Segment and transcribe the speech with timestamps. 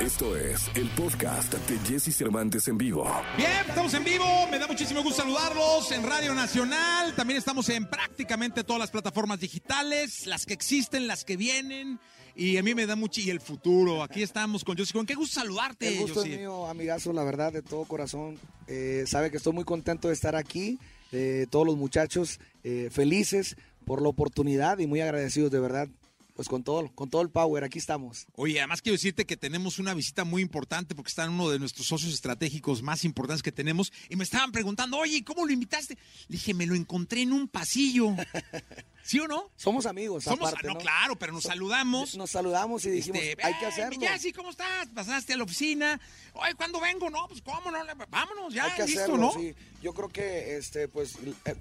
[0.00, 3.04] Esto es el podcast de Jesse Cervantes en vivo.
[3.36, 4.24] Bien, estamos en vivo.
[4.50, 7.14] Me da muchísimo gusto saludarlos en Radio Nacional.
[7.14, 12.00] También estamos en prácticamente todas las plataformas digitales, las que existen, las que vienen.
[12.34, 13.20] Y a mí me da mucho.
[13.20, 14.02] Y el futuro.
[14.02, 14.94] Aquí estamos con Josy.
[14.94, 18.38] Con qué gusto saludarte, El gusto es mío, amigazo, la verdad, de todo corazón.
[18.68, 20.78] Eh, sabe que estoy muy contento de estar aquí.
[21.12, 25.88] eh, todos los muchachos eh, felices por la oportunidad y muy agradecidos, de verdad.
[26.34, 28.26] Pues con todo, con todo el power, aquí estamos.
[28.34, 31.58] Oye, además quiero decirte que tenemos una visita muy importante porque está en uno de
[31.58, 33.92] nuestros socios estratégicos más importantes que tenemos.
[34.08, 35.94] Y me estaban preguntando, oye, ¿cómo lo invitaste?
[36.28, 38.14] Le dije, me lo encontré en un pasillo.
[39.10, 39.50] ¿Sí o no?
[39.56, 40.78] Somos amigos, Somos, aparte, no, ¿no?
[40.78, 42.14] claro, pero nos saludamos.
[42.14, 43.98] Nos saludamos y dijimos, Este, hay que "Eh, hacerlo.
[44.00, 44.86] Jessy, ¿cómo estás?
[44.94, 46.00] ¿Pasaste a la oficina?
[46.34, 47.10] Oye, ¿cuándo vengo?
[47.10, 47.78] No, pues cómo no,
[48.08, 49.32] vámonos, ya, hay que listo, hacerlo, ¿no?
[49.32, 49.52] sí.
[49.82, 51.16] Yo creo que este, pues,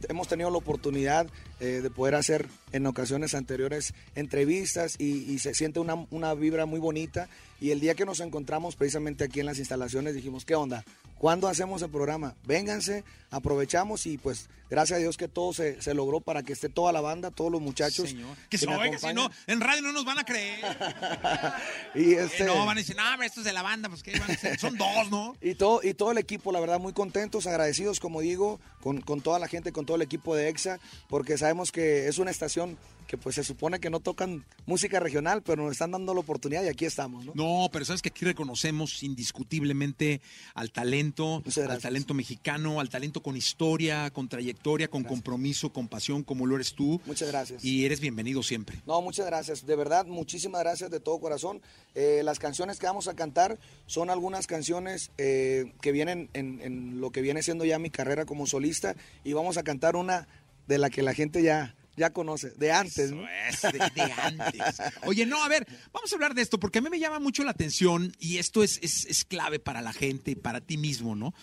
[0.10, 1.26] hemos tenido la oportunidad
[1.60, 6.68] eh, de poder hacer en ocasiones anteriores entrevistas y, y se siente una, una vibra
[6.68, 7.30] muy bonita.
[7.62, 10.84] Y el día que nos encontramos precisamente aquí en las instalaciones dijimos, ¿qué onda?
[11.18, 12.36] ¿Cuándo hacemos el programa?
[12.46, 16.70] Vénganse, aprovechamos y pues gracias a Dios que todo se, se logró para que esté
[16.70, 18.10] toda la banda, todos los muchachos.
[18.10, 18.38] Señor.
[18.50, 20.60] Que, se oiga, si no, en radio no nos van a creer.
[21.96, 24.18] y Eh, este, no, van a decir, no, esto es de la banda, pues ¿qué
[24.18, 24.58] van a hacer?
[24.58, 25.36] Son dos, ¿no?
[25.42, 29.20] Y todo, y todo el equipo, la verdad, muy contentos, agradecidos, como digo, con, con
[29.20, 32.78] toda la gente, con todo el equipo de EXA, porque sabemos que es una estación
[33.10, 36.64] que pues se supone que no tocan música regional, pero nos están dando la oportunidad
[36.64, 37.32] y aquí estamos, ¿no?
[37.34, 40.22] No, pero sabes que aquí reconocemos indiscutiblemente
[40.54, 46.24] al talento, al talento mexicano, al talento con historia, con trayectoria, con compromiso, con pasión,
[46.24, 47.02] como lo eres tú.
[47.08, 47.66] Muchas gracias.
[47.66, 48.80] Y eres bienvenido siempre.
[48.86, 49.66] No, muchas gracias.
[49.66, 51.64] De verdad, muchísimas gracias de todo corazón.
[51.96, 57.02] Eh, las canciones que vamos a cantar son algunas canciones eh, que vienen en, en
[57.02, 60.28] lo que viene siendo ya mi carrera como solista y vamos a cantar una
[60.68, 63.28] de la que la gente ya, ya conoce, de antes, ¿no?
[63.48, 64.62] Es, de, de antes.
[65.06, 67.44] Oye, no, a ver, vamos a hablar de esto, porque a mí me llama mucho
[67.44, 71.16] la atención y esto es, es, es clave para la gente y para ti mismo,
[71.16, 71.34] ¿no?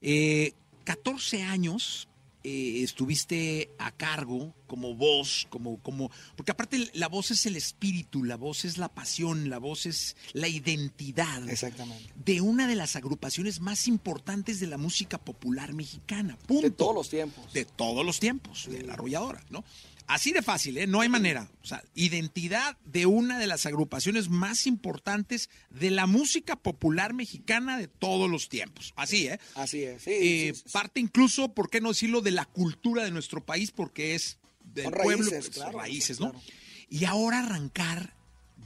[0.00, 2.08] Eh, 14 años
[2.46, 8.22] eh, estuviste a cargo como voz, como, como, porque aparte la voz es el espíritu,
[8.22, 12.12] la voz es la pasión, la voz es la identidad Exactamente.
[12.22, 16.36] de una de las agrupaciones más importantes de la música popular mexicana.
[16.46, 16.68] Punto.
[16.68, 17.50] De todos los tiempos.
[17.54, 19.64] De todos los tiempos, de la arrolladora, ¿no?
[20.06, 20.86] Así de fácil, ¿eh?
[20.86, 21.50] No hay manera.
[21.62, 27.78] O sea, identidad de una de las agrupaciones más importantes de la música popular mexicana
[27.78, 28.92] de todos los tiempos.
[28.96, 29.38] Así, ¿eh?
[29.54, 30.02] Así es.
[30.02, 30.72] Sí, Eh, sí, sí.
[30.72, 34.84] Parte incluso, ¿por qué no decirlo?, de la cultura de nuestro país, porque es del
[34.84, 36.32] Son pueblo, raíces, pues, claro, raíces, claro.
[36.34, 36.42] ¿no?
[36.90, 38.14] Y ahora arrancar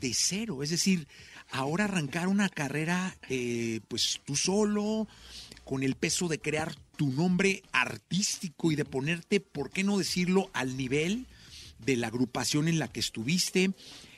[0.00, 1.06] de cero, es decir,
[1.50, 5.06] ahora arrancar una carrera, eh, pues tú solo,
[5.64, 10.50] con el peso de crear tu nombre artístico y de ponerte, ¿por qué no decirlo?,
[10.52, 11.26] al nivel
[11.78, 13.70] de la agrupación en la que estuviste.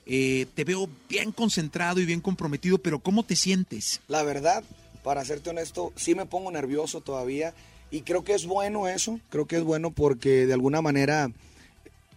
[0.07, 4.01] Eh, te veo bien concentrado y bien comprometido, pero ¿cómo te sientes?
[4.09, 4.65] La verdad,
[5.05, 7.53] para serte honesto, sí me pongo nervioso todavía
[7.91, 11.31] y creo que es bueno eso, creo que es bueno porque de alguna manera,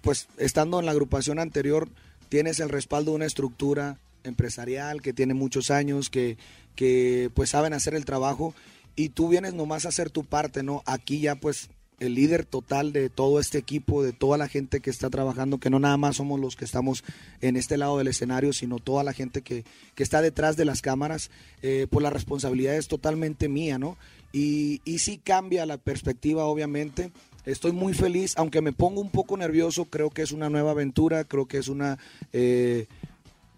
[0.02, 1.90] pues estando en la agrupación anterior,
[2.30, 6.38] tienes el respaldo de una estructura empresarial que tiene muchos años, que,
[6.78, 8.56] que pues saben hacer el trabajo
[8.96, 10.84] y tú vienes nomás a hacer tu parte, ¿no?
[10.86, 14.90] Aquí ya pues el líder total de todo este equipo, de toda la gente que
[14.90, 17.04] está trabajando, que no nada más somos los que estamos
[17.40, 19.64] en este lado del escenario, sino toda la gente que,
[19.96, 21.32] que está detrás de las cámaras,
[21.62, 23.98] eh, pues la responsabilidad es totalmente mía, ¿no?
[24.34, 27.12] Y, y sí cambia la perspectiva, obviamente.
[27.46, 31.24] Estoy muy feliz, aunque me pongo un poco nervioso, creo que es una nueva aventura,
[31.24, 32.00] creo que es una...
[32.34, 32.88] eh,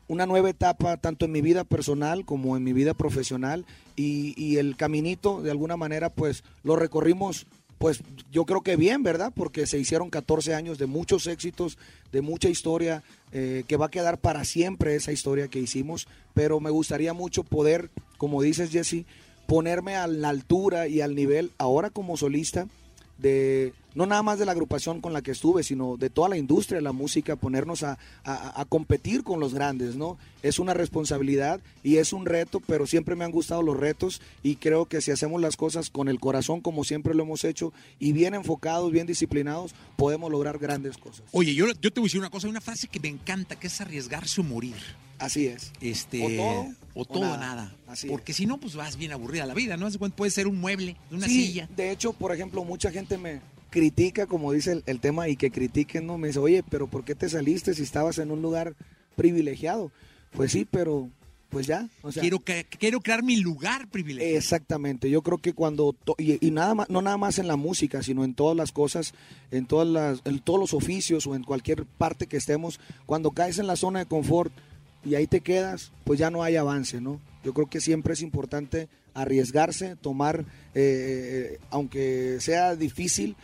[0.08, 4.76] una nueva etapa tanto en mi vida personal como en mi vida profesional y, el
[4.76, 8.02] caminito de alguna manera pues lo recorrimos pues
[8.32, 9.34] yo creo que bien, ¿verdad?
[9.36, 11.78] Porque se hicieron 14 años de muchos éxitos,
[12.14, 16.62] de mucha historia, eh, que va a quedar para siempre esa historia que hicimos, pero
[16.62, 19.06] me gustaría mucho poder, como dices Jesse,
[19.46, 22.68] ponerme a la altura y al nivel ahora como solista
[23.18, 26.38] de no nada más de la agrupación con la que estuve, sino de toda la
[26.38, 30.18] industria de la música, ponernos a, a- competir con los grandes, ¿no?
[30.44, 34.58] Es una responsabilidad y es un reto, pero siempre me han gustado los retos y
[34.58, 38.12] creo que si hacemos las cosas con el corazón, como siempre lo hemos hecho, y
[38.12, 41.24] bien enfocados, bien disciplinados, podemos lograr grandes cosas.
[41.32, 43.56] Oye, yo, yo te voy a decir una cosa, hay una frase que me encanta,
[43.58, 44.76] que es arriesgarse o morir.
[45.20, 45.72] Así es.
[45.82, 47.38] Este, O todo, o todo o nada.
[47.38, 47.76] nada.
[47.88, 49.90] Así Porque si no, pues vas bien aburrida la vida, ¿no?
[49.92, 51.70] Puede ser un mueble, una Sí, silla.
[51.76, 55.52] De hecho, por ejemplo, mucha gente me critica, como dice el, el tema, y que
[55.52, 56.18] critiquen, ¿no?
[56.18, 58.76] Me dice, oye, pero ¿por qué te saliste si estabas en un lugar
[59.16, 59.92] privilegiado?
[60.32, 61.10] Pues sí, pero
[61.50, 61.88] pues ya.
[62.02, 64.38] O sea, quiero, que, quiero crear mi lugar privilegiado.
[64.38, 68.04] Exactamente, yo creo que cuando, y, y nada más, no nada más en la música,
[68.04, 69.14] sino en todas las cosas,
[69.52, 73.60] en, todas las, en todos los oficios o en cualquier parte que estemos, cuando caes
[73.60, 74.52] en la zona de confort,
[75.06, 77.22] y ahí te quedas, pues ya no hay avance, ¿no?
[77.44, 80.42] Yo creo que siempre es importante arriesgarse, tomar,
[80.74, 83.36] eh, eh, aunque sea difícil, eh,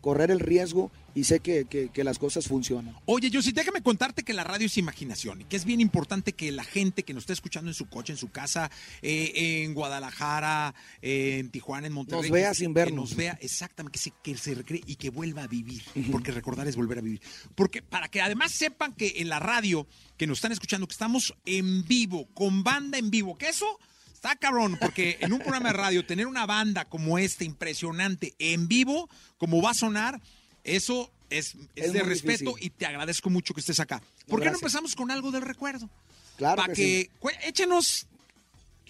[0.00, 2.96] correr el riesgo y sé que, que, las cosas funcionan.
[3.06, 6.32] Oye, yo sí, déjame contarte que la radio es imaginación y que es bien importante
[6.32, 8.70] que la gente que nos está escuchando en su coche, en su casa,
[9.02, 13.10] en Guadalajara, en Tijuana, en Monterrey, nos vea sin vernos.
[13.10, 15.82] Que nos vea exactamente, que se, que se recree y que vuelva a vivir,
[16.12, 17.20] porque recordar es volver a vivir.
[17.54, 19.86] Porque para que además sepan que en la radio
[20.16, 23.78] que nos están escuchando, que estamos en vivo, con banda en vivo, que eso
[24.22, 28.68] Está cabrón, porque en un programa de radio tener una banda como esta, impresionante, en
[28.68, 29.08] vivo,
[29.38, 30.20] como va a sonar,
[30.62, 34.02] eso es, de respeto y te agradezco mucho que estés acá.
[34.28, 35.88] ¿Por qué no empezamos con algo del recuerdo?
[36.36, 36.56] Claro.
[36.60, 37.08] Para que,
[37.46, 38.06] échenos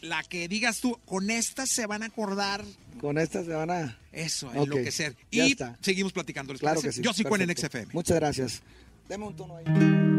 [0.01, 2.65] la que digas tú, con esta se van a acordar.
[3.01, 3.97] Con esta se van a.
[4.11, 5.15] Eso, enloquecer.
[5.31, 6.53] y seguimos platicando.
[6.55, 7.03] claro que sí.
[7.03, 7.93] Yo sí en XFM.
[7.93, 8.63] Muchas gracias.
[9.09, 10.10] Deme un tono ahí.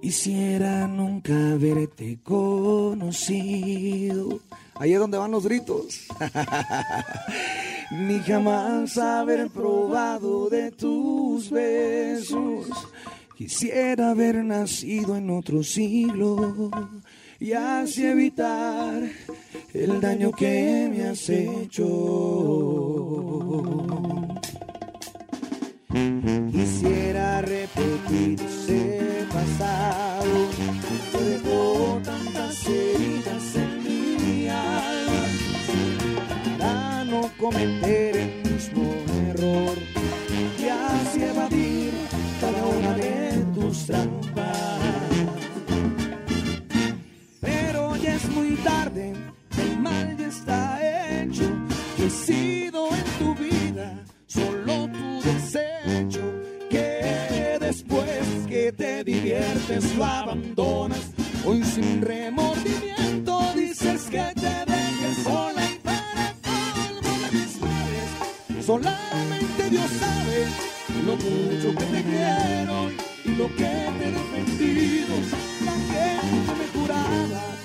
[0.00, 3.08] Quisiera nunca haberte conocido.
[4.76, 6.06] Ahí es donde van los gritos.
[7.90, 12.68] Ni jamás haber probado de tus besos.
[13.36, 16.70] Quisiera haber nacido en otro siglo
[17.40, 19.02] y así evitar
[19.72, 21.84] el daño que me has hecho.
[68.68, 70.44] Solamente Dios sabe
[71.06, 72.90] lo mucho que te quiero
[73.24, 75.14] y lo que te he defendido.
[75.64, 77.57] La gente me juraba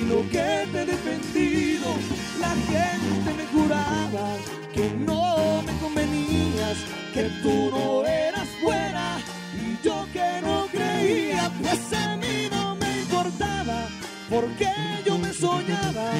[0.00, 1.94] y lo que te he defendido.
[2.40, 4.36] La gente me juraba
[4.72, 6.76] que no me convenías,
[7.12, 9.18] que tú no eras buena
[9.54, 13.88] y yo que no creía, pues a mí no me importaba
[14.28, 14.70] porque
[15.04, 16.12] yo me soñaba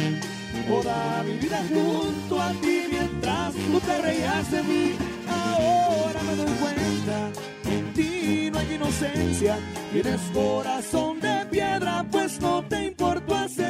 [0.68, 4.96] toda mi vida junto a ti mientras tú te reías de mí.
[5.28, 7.30] Ahora me doy cuenta
[7.62, 9.58] que en ti no hay inocencia,
[9.92, 13.69] tienes corazón de piedra, pues no te importó hacerme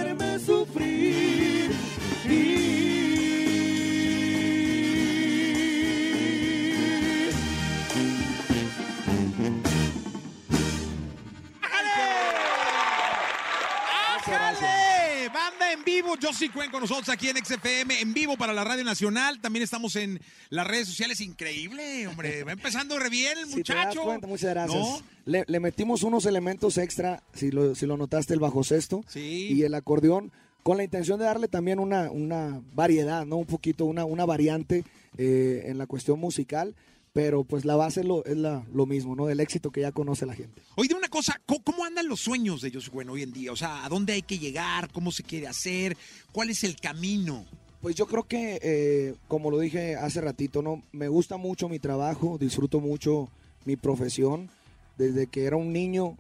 [15.73, 16.17] en vivo.
[16.19, 19.41] Yo sí cuento con nosotros aquí en XFM, en vivo para la Radio Nacional.
[19.41, 21.21] También estamos en las redes sociales.
[21.21, 22.45] Increíble, hombre.
[22.45, 24.05] Va empezando re bien el muchacho.
[24.27, 25.05] muchas gracias.
[25.25, 29.75] Le, metimos unos elementos extra, si lo, si lo notaste, el bajo sexto y el
[29.75, 33.37] acordeón, con la intención de darle también una, una variedad, ¿no?
[33.37, 34.85] Un poquito, una, una variante
[35.19, 36.75] eh, en la cuestión musical
[37.12, 39.29] pero pues la base lo, es la, lo mismo, ¿no?
[39.29, 40.62] El éxito que ya conoce la gente.
[40.76, 43.52] Oye, una cosa, ¿cómo, andan los sueños de ellos, bueno, hoy en día?
[43.52, 44.90] O sea, ¿a dónde hay que llegar?
[44.93, 45.97] ¿Cómo se quiere hacer?
[46.33, 47.45] ¿Cuál es el camino?
[47.81, 50.83] Pues yo creo que, eh, como lo dije hace ratito, ¿no?
[50.93, 53.29] Me gusta mucho mi trabajo, disfruto mucho
[53.64, 54.50] mi profesión.
[54.99, 56.17] Desde que era un niño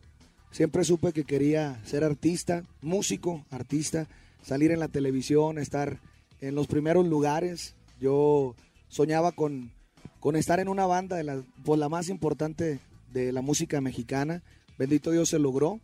[0.50, 4.08] siempre supe que quería ser artista, músico, artista,
[4.42, 6.00] salir en la televisión, estar
[6.40, 7.74] en los primeros lugares.
[8.00, 8.54] Yo
[8.88, 9.70] soñaba con,
[10.20, 12.78] con estar en una banda de la, pues, la más importante
[13.12, 14.42] de la música mexicana.
[14.78, 15.80] Bendito Dios se logró.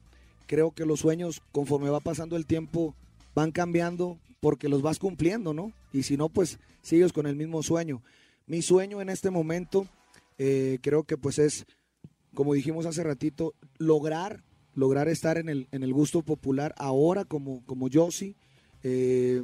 [0.46, 2.94] Creo que los sueños, conforme va pasando el tiempo,
[3.34, 5.72] van cambiando porque los vas cumpliendo, ¿no?
[5.92, 8.02] Y si no, pues sigues con el mismo sueño.
[8.46, 9.88] Mi sueño en este momento,
[10.38, 11.66] eh, creo que pues es,
[12.34, 17.64] como dijimos hace ratito, lograr, lograr estar en el, en el gusto popular ahora como,
[17.66, 17.88] como
[18.82, 19.42] eh,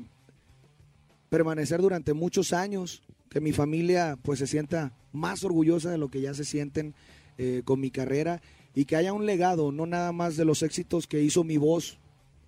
[1.31, 6.21] permanecer durante muchos años, que mi familia pues se sienta más orgullosa de lo que
[6.21, 6.95] ya se sienten
[7.39, 8.43] eh, con mi carrera
[8.75, 11.99] y que haya un legado, no nada más de los éxitos que hizo mi voz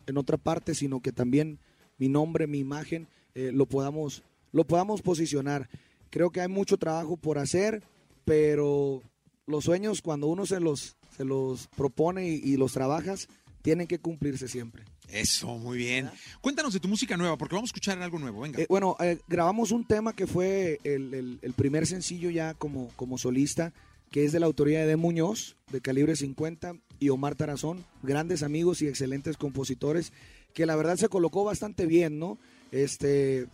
[0.07, 1.59] en otra parte, sino que también
[1.97, 4.23] mi nombre, mi imagen, eh, lo, podamos,
[4.53, 5.69] lo podamos posicionar.
[6.11, 7.83] Creo que hay mucho trabajo por hacer,
[8.25, 9.03] pero
[9.47, 13.29] los sueños cuando uno se los, se los propone y, los trabajas,
[13.63, 14.85] tienen que cumplirse siempre.
[15.09, 16.11] Eso, muy bien.
[16.41, 18.41] Cuéntanos de tu música nueva, porque vamos a escuchar algo nuevo.
[18.41, 18.61] Venga.
[18.61, 23.73] Eh, bueno, eh, grabamos un tema que fue el, primer sencillo ya como, como solista,
[24.11, 28.81] que es de la autoría de Muñoz, de calibre 50, y Omar Tarazón, grandes amigos
[28.83, 30.13] y excelentes compositores,
[30.53, 32.39] que la verdad se colocó bastante bien, ¿no?
[32.73, 33.47] Este,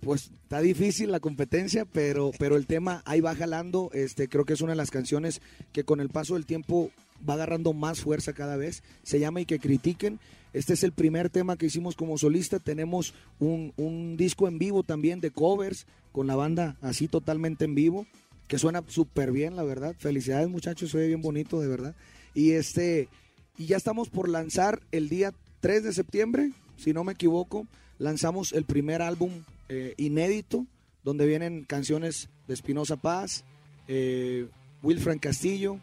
[0.00, 3.90] pues está difícil la competencia, pero, pero el tema ahí va jalando.
[3.94, 5.40] Este, creo que es una de las canciones
[5.72, 6.90] que con el paso del tiempo
[7.28, 8.82] va agarrando más fuerza cada vez.
[9.04, 10.18] Se llama Y que critiquen.
[10.52, 12.58] Este es el primer tema que hicimos como solista.
[12.58, 18.06] Tenemos un, disco en vivo también de covers con la banda así totalmente en vivo,
[18.48, 19.94] que suena súper bien, la verdad.
[19.98, 21.94] Felicidades muchachos, ve bien bonito, de verdad.
[22.34, 23.08] Y este,
[23.56, 27.66] y ya estamos por lanzar el día 3 de septiembre, si no me equivoco,
[27.98, 29.30] lanzamos el primer álbum
[29.68, 30.66] eh, inédito,
[31.04, 33.44] donde vienen canciones de Espinosa Paz,
[33.88, 34.48] eh,
[34.82, 35.78] Wilfran Castillo,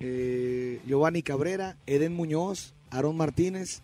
[0.00, 3.82] eh, Giovanni Cabrera, Eden Muñoz, Aaron Martínez,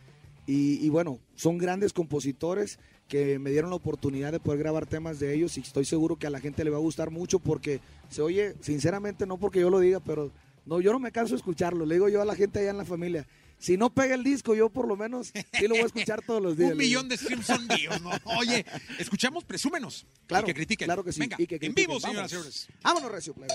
[0.52, 5.32] y, bueno, son grandes compositores que me dieron la oportunidad de poder grabar temas de
[5.32, 8.20] ellos y estoy seguro que a la gente le va a gustar mucho porque se
[8.20, 10.32] oye, sinceramente, no porque yo lo diga, pero
[10.66, 12.78] no, yo no me canso de escucharlo, le digo yo a la gente allá en
[12.78, 15.86] la familia, si no pega el disco, yo por lo menos sí lo voy a
[15.86, 16.72] escuchar todos los días.
[16.72, 18.10] Un millón de streams son míos, ¿no?
[18.38, 18.64] Oye,
[18.98, 20.06] escuchamos Presúmenos.
[20.26, 20.46] Claro.
[20.46, 20.86] Y que critiquen.
[20.86, 21.20] Claro que sí.
[21.20, 22.68] Venga, en vivo, señoras y señores.
[22.82, 23.54] Vámonos, Recio Plebes.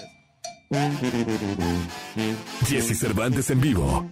[2.67, 4.09] Jesse Cervantes en vivo.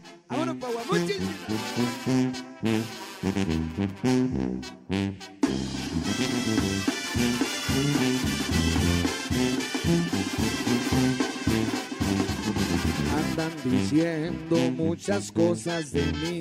[13.15, 16.39] Andan diciendo muchas cosas de mí.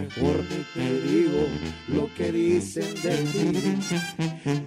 [0.00, 1.46] Mejor ni te digo
[1.88, 4.57] lo que dicen de ti.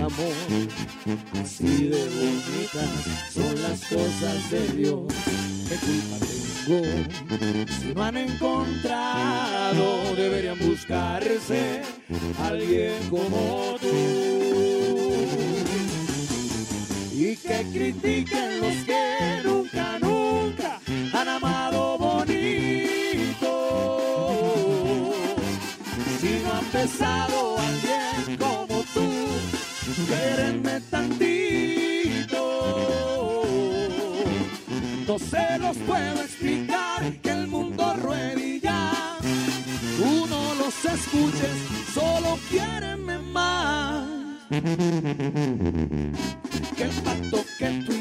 [0.00, 0.34] Amor.
[1.42, 2.90] Así de bonitas
[3.32, 5.12] son las cosas de Dios.
[5.68, 6.40] ¿Qué culpa tengo?
[7.80, 11.82] Si no han encontrado, deberían buscarse
[12.38, 14.30] alguien como tú
[17.12, 20.80] y que critiquen los que nunca, nunca
[21.12, 23.50] han amado bonito.
[26.20, 27.99] Si no han besado a alguien
[35.30, 39.18] se los puedo explicar que el mundo ruede ya.
[39.98, 41.56] Tú no los escuches,
[41.94, 44.08] solo quiérenme más
[46.76, 47.99] que el pacto que tú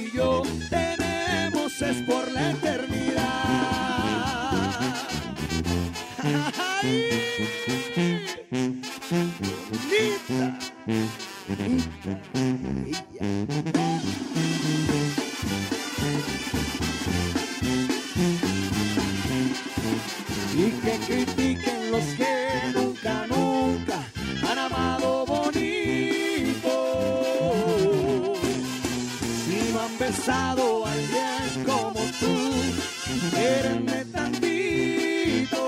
[30.85, 32.35] alguien como tú,
[33.35, 35.61] quérenme tantito.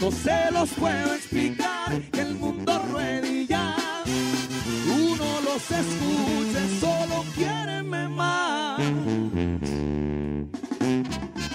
[0.00, 2.74] No se los puedo explicar que el mundo
[3.48, 3.76] ya.
[4.86, 8.80] Uno los escucha, solo quiérenme más.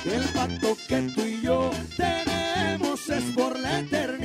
[0.06, 4.19] El pacto que tú y yo tenemos es por la eternidad.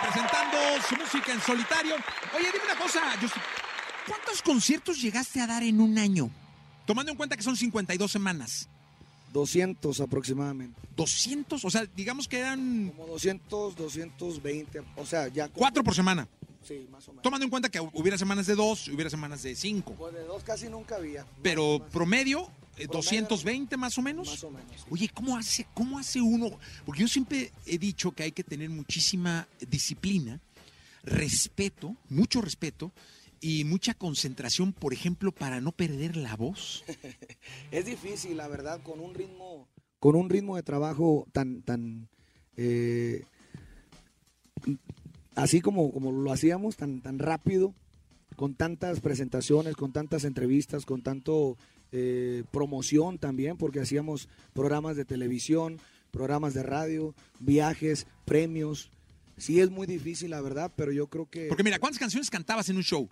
[0.00, 0.58] Presentando
[0.88, 1.94] su música en solitario.
[2.36, 3.42] Oye, dime una cosa, Justin.
[4.06, 6.30] ¿Cuántos conciertos llegaste a dar en un año?
[6.86, 8.68] Tomando en cuenta que son 52 semanas.
[9.32, 10.80] 200 aproximadamente.
[10.96, 15.48] 200, o sea, digamos que eran Como 200, 220, o sea, ya...
[15.48, 16.26] con- cuatro por semana.
[16.66, 17.22] Sí, más o menos.
[17.22, 19.94] Tomando en cuenta que hubiera semanas de dos, hubiera semanas de cinco.
[19.94, 21.26] Pues de dos casi nunca había.
[21.42, 22.50] Pero Promedio,
[22.86, 24.28] 220 más o menos.
[24.28, 24.72] Más o menos.
[24.76, 24.86] sí.
[24.90, 26.58] Oye, ¿cómo hace, ¿cómo hace uno?
[26.84, 30.40] Porque yo siempre he dicho que hay que tener muchísima disciplina,
[31.02, 32.92] respeto, mucho respeto
[33.40, 36.84] y mucha concentración, por ejemplo, para no perder la voz.
[37.70, 39.68] Es difícil, la verdad, con un ritmo,
[39.98, 42.08] con un ritmo de trabajo tan, tan,
[42.56, 43.24] eh,
[45.34, 47.74] así como, como lo hacíamos, tan, tan rápido,
[48.36, 51.56] con tantas presentaciones, con tantas entrevistas, con tanto
[51.92, 55.78] eh, promoción también, porque hacíamos programas de televisión,
[56.10, 58.90] programas de radio, viajes, premios.
[59.36, 62.68] Sí es muy difícil, la verdad, pero yo creo que Porque mira, ¿cuántas canciones cantabas
[62.68, 63.08] en un show?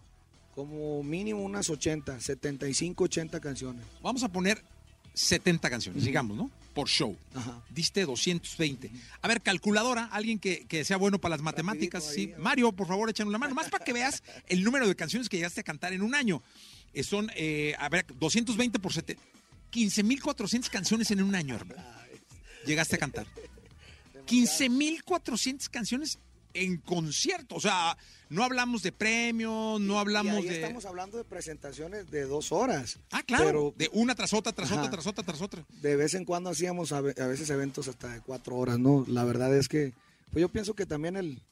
[0.56, 3.84] como mínimo unas 80, 75, 80 canciones.
[4.02, 4.64] Vamos a poner
[5.12, 6.50] 70 canciones, digamos, ¿no?
[6.76, 7.16] Por show.
[7.34, 7.62] Ajá.
[7.70, 8.90] Diste 220.
[9.22, 12.04] A ver, calculadora, alguien que, que sea bueno para las matemáticas.
[12.04, 12.34] Sí.
[12.36, 13.54] Mario, por favor, échanos la mano.
[13.54, 16.42] Más para que veas el número de canciones que llegaste a cantar en un año.
[16.92, 19.16] Eh, son, eh, a ver, 220 por 7.
[19.72, 21.82] 15.400 canciones en un año, hermano.
[22.66, 23.26] Llegaste a cantar.
[24.26, 26.18] 15.400 canciones
[26.62, 27.54] en concierto.
[27.56, 27.96] O sea,
[28.28, 30.54] no hablamos de premios, no hablamos y ahí de...
[30.62, 32.98] estamos hablando de presentaciones de dos horas.
[33.10, 33.44] Ah, claro.
[33.44, 34.80] Pero de una tras otra, tras Ajá.
[34.80, 35.64] otra, tras otra, tras otra.
[35.82, 39.04] de vez en cuando hacíamos a, ve- a veces eventos hasta de cuatro horas, ¿no?
[39.08, 39.92] La verdad es que,
[40.32, 41.42] pues yo pienso que también el,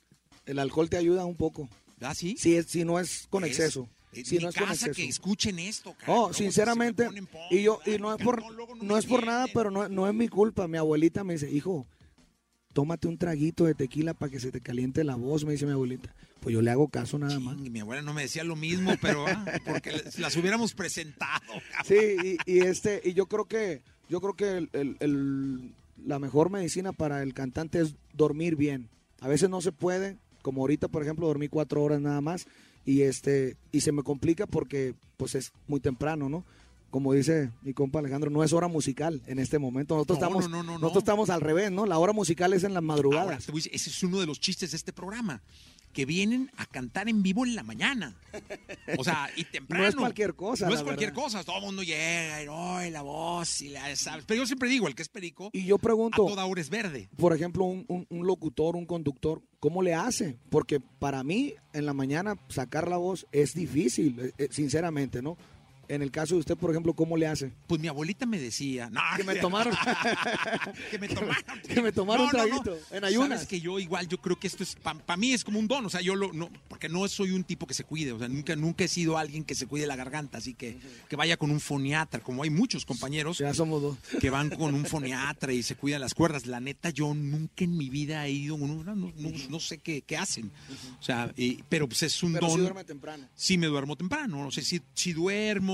[0.46, 1.68] el alcohol te ayuda un poco.
[2.00, 2.36] ¿Ah, sí?
[2.38, 3.88] Si, es, si no es con Es- exceso.
[4.12, 4.92] En si no es con exceso.
[4.92, 6.12] que escuchen esto, cara.
[6.12, 8.44] Oh, se me sinceramente, ponen y yo, y no es por,
[8.80, 10.68] no es por nada, pero no, no es mi culpa.
[10.68, 11.84] Mi abuelita me dice, hijo,
[12.74, 15.72] tómate un traguito de tequila para que se te caliente la voz, me dice mi
[15.72, 16.14] abuelita.
[16.40, 17.56] Pues yo le hago caso nada más.
[17.56, 21.40] Ching, mi abuela no me decía lo mismo, pero ah, porque las hubiéramos presentado.
[21.86, 25.72] Sí, y, y este, y yo creo que, yo creo que el- el- el-
[26.04, 28.90] la mejor medicina para el cantante es dormir bien.
[29.20, 32.46] A veces no se puede, como ahorita, por ejemplo, dormí cuatro horas nada más,
[32.84, 36.44] y este, y se me complica porque pues es muy temprano, ¿no?
[36.94, 39.96] Como dice mi compa Alejandro, no es hora musical en este momento.
[39.96, 40.98] Nosotros No, estamos, no, no, no, nosotros no.
[41.00, 41.86] estamos al revés, ¿no?
[41.86, 43.48] La hora musical es en las madrugadas.
[43.48, 45.42] a decir, ese es uno de los chistes de este programa,
[45.92, 48.14] que vienen a cantar en vivo en la mañana.
[48.96, 49.82] O sea, y temprano.
[49.82, 51.42] No es cualquier cosa, No es cualquier cosa.
[51.42, 54.24] Todo el mundo llega y "Ay, la voz y la sabes.
[54.24, 56.70] Pero yo siempre digo, el que es perico, Y yo a pregunto, toda hora es
[56.70, 57.08] verde.
[57.16, 60.38] por ejemplo, un, un- un locutor, un conductor, ¿cómo le hace?
[60.48, 65.36] Porque para mí, en la mañana, sacar la voz es difícil, eh, eh, sinceramente, ¿no?
[65.88, 67.52] En el caso de usted, por ejemplo, ¿cómo le hace?
[67.66, 69.74] Pues mi abuelita me decía, no, Que me tomaron.
[70.90, 71.44] que me tomaron.
[71.68, 73.28] Que me tomaron un traguito, en ayunas.
[73.40, 75.84] Sabes que yo igual, yo creo que esto es, para mí es como un don,
[75.86, 78.28] o sea, yo lo, no, porque no soy un tipo que se cuide, o sea,
[78.28, 81.50] nunca, nunca he sido alguien que se cuide la garganta, así que, que vaya con
[81.50, 83.96] un foniatra, como hay muchos compañeros Ya somos dos.
[84.20, 86.46] que van con un foniatra y se cuidan las cuerdas.
[86.46, 90.50] La neta, yo nunca en mi vida he ido, no, no, sé qué, qué hacen,
[91.00, 92.56] o sea, y- pero pues es un Pero don.
[92.56, 93.28] sí duerme temprano.
[93.34, 95.73] Sí me duermo temprano, no sé si, si duermo,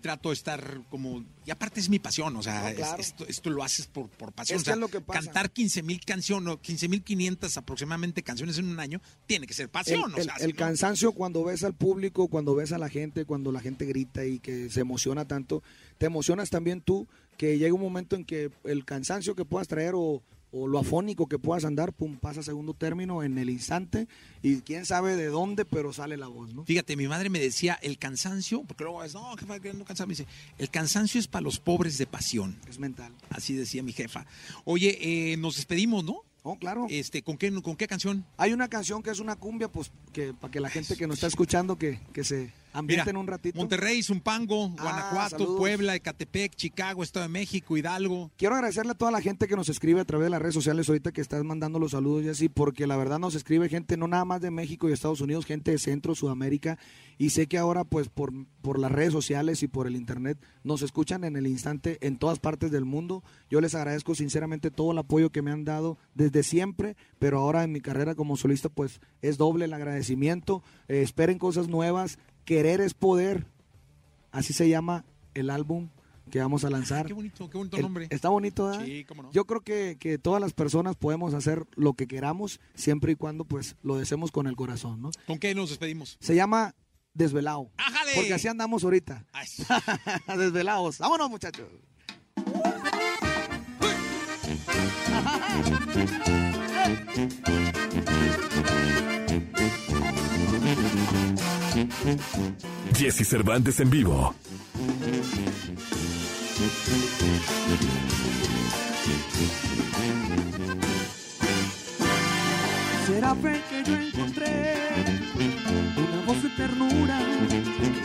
[0.00, 1.24] trato de estar como...
[1.44, 3.00] Y aparte es mi pasión, o sea, No, es- claro.
[3.00, 4.56] esto, esto lo haces por, por pasión.
[4.56, 5.20] Es o que sea, es lo que pasa.
[5.20, 9.64] Cantar 15 mil canciones, 15 mil 500 aproximadamente canciones en un año, tiene que ser
[9.64, 10.14] El, pasión.
[10.14, 12.88] o el- sea, el si no- cansancio cuando ves al público, cuando ves a la
[12.88, 15.62] gente, cuando la gente grita y que se emociona tanto,
[15.98, 19.92] te emocionas también tú, que llega un momento en que el cansancio que puedas traer
[19.94, 24.08] o, o lo afónico que puedas andar, pum, pasa a segundo término en el instante
[24.42, 26.64] y quién sabe de dónde, pero sale la voz, ¿no?
[26.64, 30.12] Fíjate, mi madre me decía, el cansancio, porque luego es, no, jefa, no cansado, me
[30.12, 30.26] dice,
[30.58, 32.58] el cansancio es para los pobres de pasión.
[32.68, 33.12] Es mental.
[33.30, 34.26] Así decía mi jefa.
[34.64, 34.98] Oye,
[35.32, 36.22] eh, nos despedimos, ¿no?
[36.42, 36.86] Oh, claro.
[36.88, 38.24] Este, ¿con qué, ¿Con qué canción?
[38.36, 41.16] Hay una canción que es una cumbia, pues, que para que la gente que nos
[41.16, 43.58] está escuchando que, que se ambienten un ratito.
[43.58, 45.58] Monterrey, Zumpango, Ah, Guanajuato, saludos.
[45.58, 48.30] Puebla, Ecatepec, Chicago, Estado de México, Hidalgo.
[48.36, 50.88] Quiero agradecerle a toda la gente que nos escribe a través de las redes sociales
[50.88, 54.08] ahorita que estás mandando los saludos y así, porque la verdad nos escribe gente no
[54.08, 56.78] nada más de México y Estados Unidos, gente de Centro, Sudamérica,
[57.18, 60.82] y sé que ahora pues por, por las redes sociales y por el internet nos
[60.82, 63.22] escuchan en el instante en todas partes del mundo.
[63.50, 67.64] Yo les agradezco sinceramente todo el apoyo que me han dado desde siempre, pero ahora
[67.64, 70.62] en mi carrera como solista pues es doble el agradecimiento.
[70.88, 73.46] Eh, esperen cosas nuevas, querer es poder,
[74.32, 75.04] así se llama
[75.34, 75.90] el álbum
[76.30, 77.04] que vamos a lanzar.
[77.06, 78.06] Qué bonito, qué bonito El- nombre.
[78.10, 78.84] Está bonito, ¿verdad?
[78.86, 79.32] Sí, cómo no.
[79.32, 83.44] Yo creo que, que todas las personas podemos hacer lo que queramos siempre y cuando
[83.44, 85.10] pues lo deseemos con el corazón, ¿no?
[85.26, 86.16] ¿Con qué nos despedimos?
[86.20, 86.74] Se llama
[87.14, 87.70] Desvelado.
[87.76, 88.12] ¡Ájale!
[88.14, 89.24] Porque así andamos ahorita.
[89.44, 89.62] Sí.
[90.38, 90.98] Desvelados.
[90.98, 91.66] Vámonos, muchachos.
[102.94, 104.34] Jesse Cervantes en vivo.
[113.06, 114.76] Será fe que yo encontré
[115.96, 117.18] una voz de ternura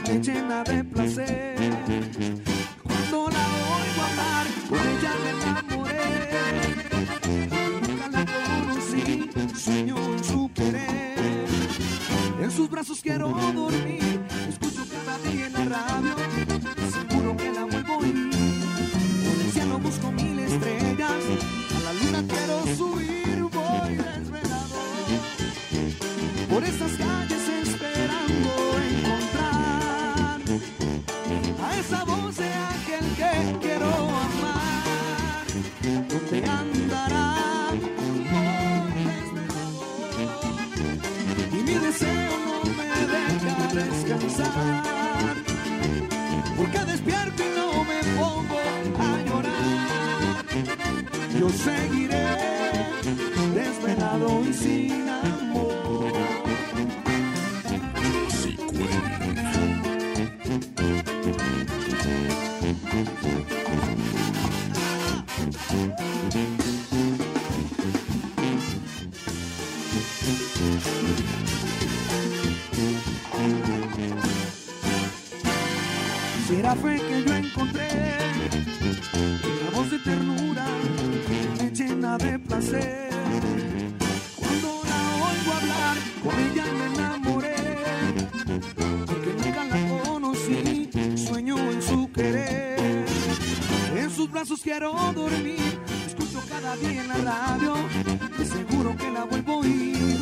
[0.07, 1.55] me llena de placer.
[2.83, 3.45] Cuando la
[3.77, 5.60] oigo hablar, ella me enamoré.
[12.71, 16.15] Brazos quiero dormir, escucho cada día en la radio,
[16.89, 18.29] seguro que la vuelvo a oír.
[19.25, 21.23] Por el cielo busco mil estrellas,
[21.75, 24.79] a la luna quiero subir, voy desvelado.
[26.49, 27.30] Por estas calles
[46.57, 48.59] Porque despierto y no me pongo
[48.99, 50.45] a llorar.
[51.39, 52.27] Yo seguiré
[53.53, 56.11] desvelado y sin amor.
[65.71, 66.80] Será
[76.75, 77.89] fe que yo encontré
[79.13, 80.65] una voz de ternura
[81.59, 83.09] me llena de placer.
[84.35, 87.55] Cuando la oigo hablar, con ella me enamoré.
[89.05, 93.05] Porque nunca la conocí, sueño en su querer.
[93.95, 97.73] En sus brazos quiero dormir, escucho cada día en la radio,
[98.37, 100.19] de seguro que la vuelvo a oír.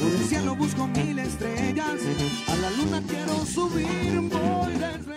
[0.00, 2.00] Por el cielo busco mil estrellas,
[2.48, 5.15] a la luna quiero subir, voy desvelado.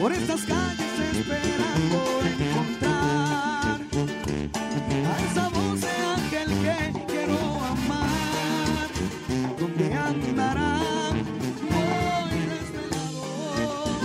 [0.00, 3.80] Por estas calles esperando encontrar
[5.04, 8.88] a esa voz de ángel que quiero amar.
[9.58, 10.78] ¿Dónde andará?
[11.70, 13.98] Voy desvelado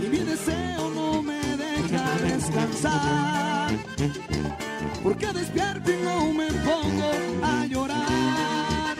[0.00, 3.70] y mi deseo no me deja descansar.
[5.02, 7.10] Porque despierto y no me pongo
[7.42, 8.96] a llorar.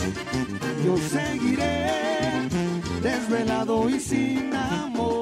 [0.84, 1.86] Yo seguiré
[3.00, 5.21] desvelado y sin amor.